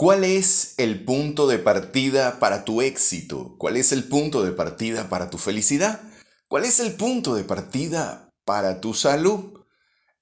[0.00, 3.56] ¿Cuál es el punto de partida para tu éxito?
[3.58, 6.00] ¿Cuál es el punto de partida para tu felicidad?
[6.46, 9.64] ¿Cuál es el punto de partida para tu salud?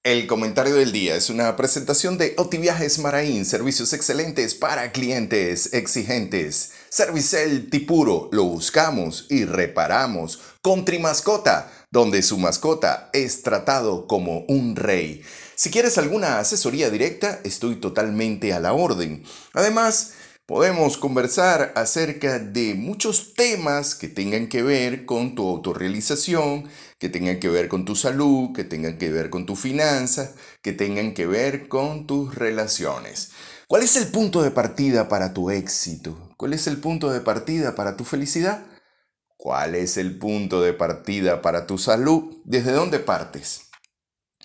[0.01, 6.71] El comentario del día es una presentación de Otiviajes Maraín, servicios excelentes para clientes exigentes.
[6.89, 10.39] Servicel Tipuro, lo buscamos y reparamos.
[10.63, 15.21] Country Mascota, donde su mascota es tratado como un rey.
[15.55, 19.23] Si quieres alguna asesoría directa, estoy totalmente a la orden.
[19.53, 20.13] Además,
[20.45, 26.69] podemos conversar acerca de muchos temas que tengan que ver con tu autorrealización,
[26.99, 30.31] que tengan que ver con tu salud, que tengan que ver con tu finanzas,
[30.61, 33.31] que tengan que ver con tus relaciones.
[33.67, 36.29] ¿Cuál es el punto de partida para tu éxito?
[36.37, 38.63] ¿Cuál es el punto de partida para tu felicidad?
[39.37, 42.41] ¿Cuál es el punto de partida para tu salud?
[42.43, 43.67] ¿Desde dónde partes?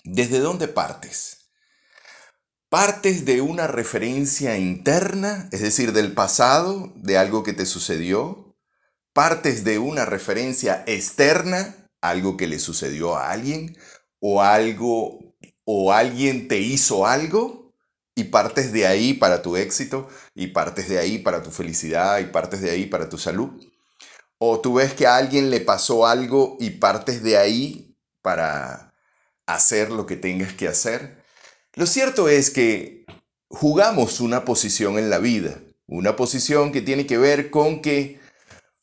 [0.05, 1.50] ¿Desde dónde partes?
[2.69, 8.55] Partes de una referencia interna, es decir, del pasado, de algo que te sucedió.
[9.14, 13.78] Partes de una referencia externa, algo que le sucedió a alguien,
[14.20, 15.20] o algo,
[15.64, 17.72] o alguien te hizo algo,
[18.14, 22.25] y partes de ahí para tu éxito, y partes de ahí para tu felicidad, y
[22.25, 23.50] partes de ahí para tu salud.
[24.44, 28.92] O tú ves que a alguien le pasó algo y partes de ahí para
[29.46, 31.22] hacer lo que tengas que hacer.
[31.74, 33.04] Lo cierto es que
[33.46, 38.18] jugamos una posición en la vida, una posición que tiene que ver con que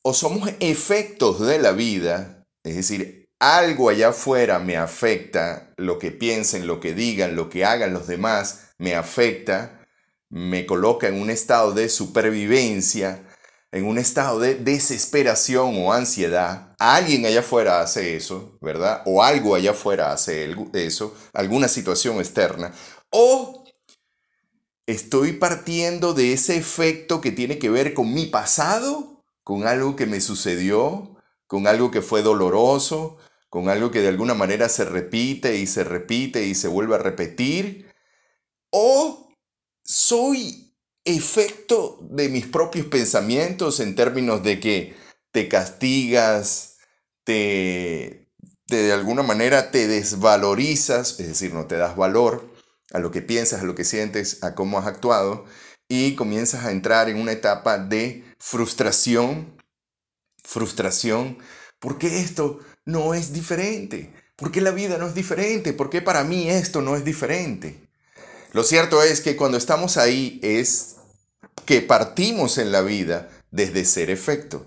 [0.02, 6.12] o somos efectos de la vida, es decir, algo allá afuera me afecta, lo que
[6.12, 9.86] piensen, lo que digan, lo que hagan los demás me afecta,
[10.30, 13.26] me coloca en un estado de supervivencia,
[13.72, 19.04] en un estado de desesperación o ansiedad, alguien allá afuera hace eso, ¿verdad?
[19.06, 22.74] O algo allá afuera hace eso, alguna situación externa,
[23.12, 23.64] o
[24.88, 30.08] estoy partiendo de ese efecto que tiene que ver con mi pasado, con algo que
[30.08, 33.18] me sucedió, con algo que fue doloroso,
[33.50, 37.00] con algo que de alguna manera se repite y se repite y se vuelve a
[37.00, 37.92] repetir,
[38.72, 39.36] o
[39.84, 40.69] soy
[41.06, 44.96] efecto de mis propios pensamientos en términos de que
[45.32, 46.78] te castigas,
[47.24, 48.30] te,
[48.68, 52.54] de alguna manera te desvalorizas, es decir, no te das valor
[52.92, 55.46] a lo que piensas, a lo que sientes, a cómo has actuado,
[55.88, 59.58] y comienzas a entrar en una etapa de frustración,
[60.44, 61.38] frustración,
[61.80, 66.82] porque esto no es diferente, porque la vida no es diferente, porque para mí esto
[66.82, 67.89] no es diferente.
[68.52, 70.96] Lo cierto es que cuando estamos ahí es
[71.66, 74.66] que partimos en la vida desde ser efecto.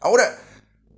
[0.00, 0.38] Ahora,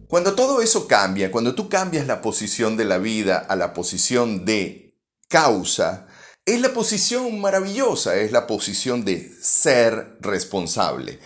[0.08, 4.44] cuando todo eso cambia, cuando tú cambias la posición de la vida a la posición
[4.44, 4.94] de
[5.28, 6.06] causa,
[6.44, 11.18] es la posición maravillosa, es la posición de ser responsable.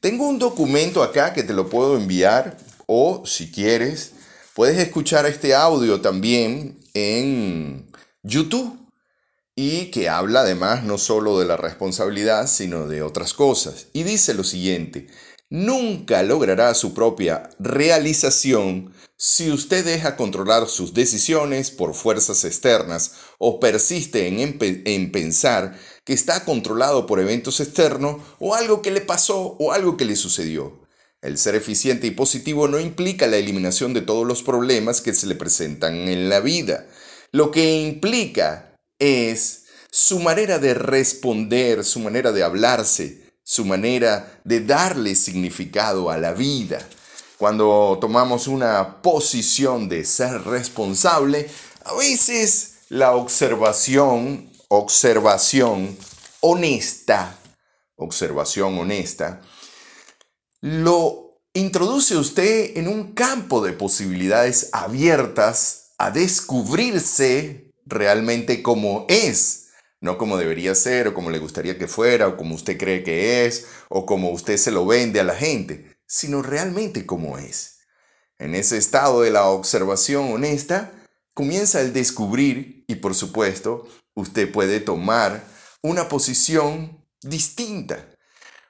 [0.00, 4.12] Tengo un documento acá que te lo puedo enviar o si quieres,
[4.54, 7.90] puedes escuchar este audio también en
[8.22, 8.83] YouTube
[9.56, 13.86] y que habla además no solo de la responsabilidad, sino de otras cosas.
[13.92, 15.06] Y dice lo siguiente,
[15.48, 23.60] nunca logrará su propia realización si usted deja controlar sus decisiones por fuerzas externas o
[23.60, 29.56] persiste en, en, pensar que está controlado por eventos externos o algo que le pasó
[29.60, 30.84] o algo que le sucedió.
[31.22, 35.26] El ser eficiente y positivo no implica la eliminación de todos los problemas que se
[35.26, 36.86] le presentan en la vida.
[37.30, 38.73] Lo que implica
[39.04, 46.18] es su manera de responder, su manera de hablarse, su manera de darle significado a
[46.18, 46.86] la vida.
[47.38, 51.48] Cuando tomamos una posición de ser responsable,
[51.84, 55.96] a veces la observación, observación
[56.40, 57.38] honesta,
[57.96, 59.42] observación honesta,
[60.60, 70.18] lo introduce usted en un campo de posibilidades abiertas a descubrirse realmente como es, no
[70.18, 73.66] como debería ser o como le gustaría que fuera o como usted cree que es
[73.88, 77.78] o como usted se lo vende a la gente, sino realmente como es.
[78.38, 80.92] En ese estado de la observación honesta,
[81.34, 85.44] comienza el descubrir y por supuesto usted puede tomar
[85.82, 88.08] una posición distinta.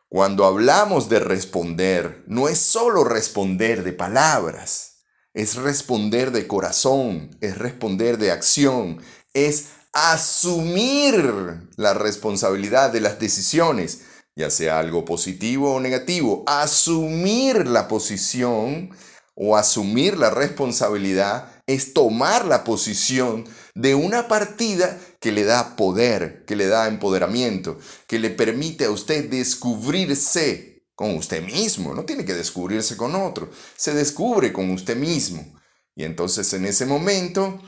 [0.08, 4.93] Cuando hablamos de responder, no es solo responder de palabras,
[5.34, 9.00] es responder de corazón, es responder de acción,
[9.34, 14.00] es asumir la responsabilidad de las decisiones,
[14.36, 18.90] ya sea algo positivo o negativo, asumir la posición
[19.34, 23.44] o asumir la responsabilidad es tomar la posición
[23.74, 28.90] de una partida que le da poder, que le da empoderamiento, que le permite a
[28.90, 31.94] usted descubrirse con usted mismo.
[31.94, 35.60] No tiene que descubrirse con otro, se descubre con usted mismo.
[35.94, 37.60] Y entonces en ese momento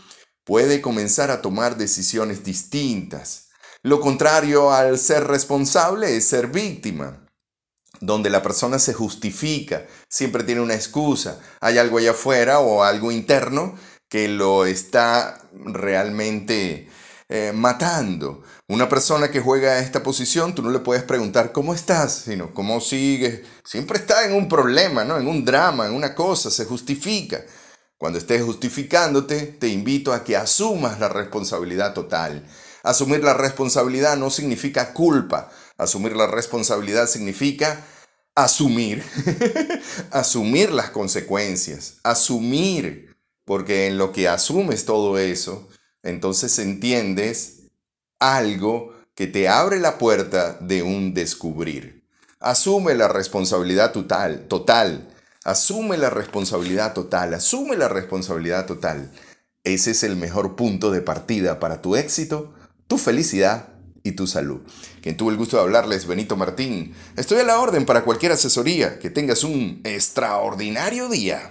[0.44, 3.48] puede comenzar a tomar decisiones distintas.
[3.82, 7.22] Lo contrario al ser responsable es ser víctima
[8.00, 13.10] donde la persona se justifica, siempre tiene una excusa, hay algo allá afuera o algo
[13.10, 13.74] interno
[14.08, 16.88] que lo está realmente
[17.28, 18.42] eh, matando.
[18.68, 22.52] Una persona que juega a esta posición, tú no le puedes preguntar cómo estás, sino
[22.54, 23.42] cómo sigues.
[23.64, 25.18] Siempre está en un problema, ¿no?
[25.18, 27.44] En un drama, en una cosa, se justifica.
[27.98, 32.46] Cuando estés justificándote, te invito a que asumas la responsabilidad total.
[32.82, 35.50] Asumir la responsabilidad no significa culpa.
[35.78, 37.84] Asumir la responsabilidad significa
[38.36, 39.02] asumir,
[40.10, 45.68] asumir las consecuencias, asumir, porque en lo que asumes todo eso,
[46.06, 47.64] entonces entiendes
[48.18, 52.04] algo que te abre la puerta de un descubrir.
[52.40, 55.08] Asume la responsabilidad total, total.
[55.44, 59.12] Asume la responsabilidad total, asume la responsabilidad total.
[59.62, 62.52] Ese es el mejor punto de partida para tu éxito,
[62.86, 63.68] tu felicidad
[64.02, 64.60] y tu salud.
[65.02, 66.94] Quien tuvo el gusto de hablarles, Benito Martín.
[67.16, 68.98] Estoy a la orden para cualquier asesoría.
[68.98, 71.50] Que tengas un extraordinario día.